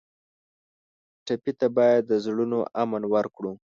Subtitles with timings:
[1.25, 3.51] ټپي ته باید د زړونو امن ورکړو.